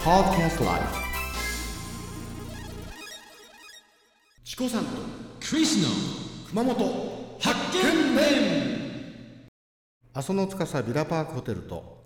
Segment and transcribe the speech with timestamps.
[0.00, 0.80] Podcast Live
[4.42, 4.90] チコさんと
[5.46, 5.88] クリスの
[6.48, 9.50] 熊本発見面
[10.14, 12.02] 阿蘇の司ビラパークホテルと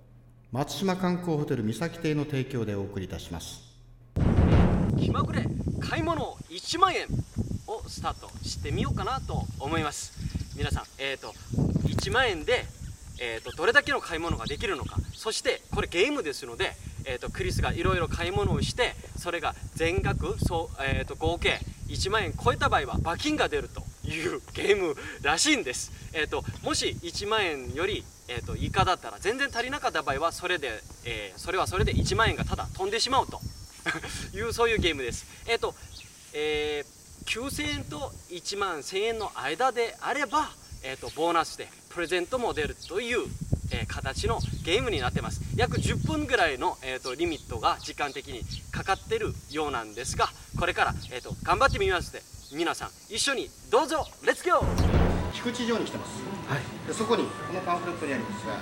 [0.51, 3.61] 松島観光ホテル三崎邸の提供でお送りいたします。
[4.99, 5.47] 気まぐれ
[5.79, 7.07] 買い物1万円
[7.69, 10.15] をスタートしてみようかなと思います。
[10.57, 11.33] 皆さん、えーと、
[11.87, 12.65] 1万円で、
[13.21, 14.97] えーと、どれだけの買い物ができるのか。
[15.13, 16.73] そしてこれゲームですので、
[17.05, 21.59] えーと、クリスがいろいろ買い物をしてそれが全額そう、えー、と合計
[21.89, 33.41] 1万円超えた場合は罰金が出るというゲームらしいんです、えー、ともし1万円より、えー、と以下だったら全然足りなかった場合はそれで、えー、それはそれで1万円がただ飛んでしまうと。
[34.35, 35.27] いうそういうゲームです。
[35.47, 35.75] え、ー、と
[36.37, 40.51] えー、9000円と1万1000円の間であれば、
[40.83, 43.29] えーと、ボーナスでプレゼントも出るという、
[43.71, 45.41] えー、形のゲームになってます。
[45.57, 48.43] 約10分ぐらいの、えーと、リミットが時間的に
[48.73, 52.25] かかってるようなんですがこれから、えーと、と頑張ってみますので
[52.57, 54.65] 皆さん一緒にどうぞレッツゴー
[55.33, 58.59] 菊池城に来てます、はい、でそこにこのパンフレットにあるんですが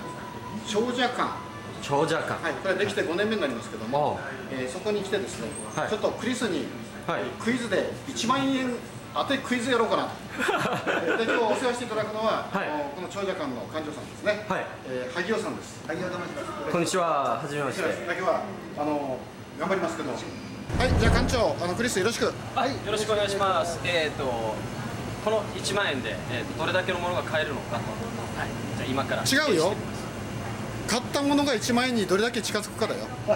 [0.67, 1.33] 長者館。
[1.81, 2.41] 長者館。
[2.41, 4.19] はいこれできて5年目になりますけども、
[4.51, 6.65] えー、そこに来てですね、はい、ちょっとクリスに、
[7.07, 8.73] はい、クイズで1万円
[9.13, 10.09] 当てクイズやろうかな。
[11.17, 14.65] で今日お世話していただくのは、はい、この長者館の館長さんですね、はい。
[14.89, 15.83] えー、萩尾さんです。
[15.87, 16.71] 萩尾と申します。
[16.71, 17.05] こんにちは。
[17.37, 17.83] はじめまして。
[18.07, 18.41] だけは
[18.77, 19.19] あの
[19.59, 20.09] 頑張りますけど。
[20.09, 20.19] はい。
[20.99, 22.33] じゃあ館長あのクリスよろしく。
[22.55, 22.71] はい。
[22.71, 23.79] よろしくお願いします。
[23.83, 24.55] えっ、ー、と
[25.23, 27.83] この1万円で、えーと、どれだけのものが買えるのかはい。
[28.77, 29.21] じゃあ今から。
[29.21, 29.73] 違うよ。
[30.87, 33.05] 買ったものが1万円にどれだけ近づくかだよ。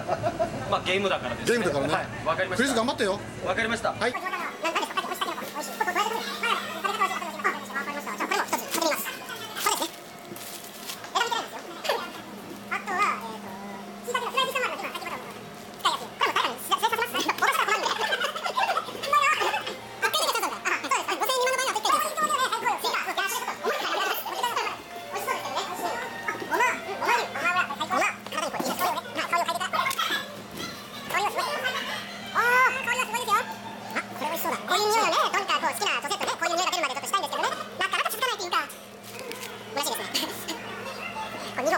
[0.68, 1.94] まあゲームだからです、ね、ゲームだからね、
[2.26, 2.56] はい、かりました。
[2.56, 3.20] クリス頑張ってよ。
[3.46, 3.90] わかりました。
[3.92, 4.12] はい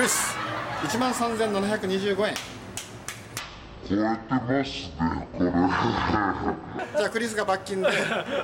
[0.00, 0.34] クリス
[0.82, 2.34] 1万3725円。
[3.86, 4.00] 超えて
[4.30, 5.50] ますねこれ。
[6.96, 7.88] じゃあクリスが罰金で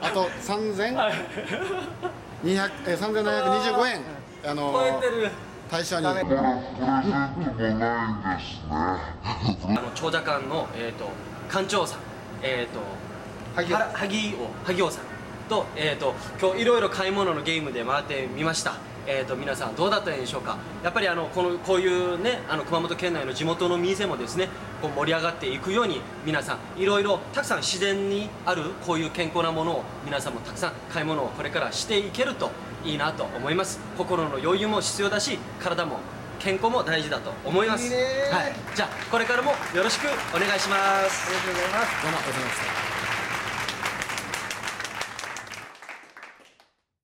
[0.03, 1.25] あと3200
[2.45, 4.03] え3725円。
[4.45, 5.31] あの超えてる。
[5.71, 6.07] 対象に。
[6.07, 6.23] あの
[9.95, 11.09] 長者館のえっ、ー、と
[11.51, 12.01] 館長さん、
[12.43, 12.81] えっ、ー、と
[13.55, 13.79] 萩尾。
[14.65, 15.05] 萩尾さん
[15.49, 18.75] とえっ、ー、と今日いろいろ買い物のゲームで回ってみました。
[19.07, 20.57] えーと、皆さんどうだったでしょうか？
[20.83, 24.49] やっぱりあのこのこういうねあの熊本県内の地元の店もですね
[24.83, 32.51] こう盛り上がっていくように皆さんいろいろたくさん自然にあるこういう健康なものを皆さんもたくさん買い物をこれからしていけると
[32.85, 33.79] いいなと思います。
[33.97, 35.99] 心の余裕も必要だし体も
[36.39, 37.93] 健康も大事だと思います。
[37.93, 37.99] は
[38.43, 40.77] い、じゃあこれからもよろしくお願いしま
[41.09, 41.29] す。
[41.29, 42.03] ありがとうございます。
[42.03, 42.96] どうもありがとうございました